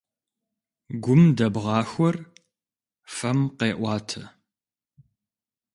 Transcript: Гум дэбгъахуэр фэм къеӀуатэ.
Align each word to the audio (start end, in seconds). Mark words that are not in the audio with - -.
Гум 1.03 1.21
дэбгъахуэр 1.37 2.15
фэм 3.15 3.39
къеӀуатэ. 3.57 4.23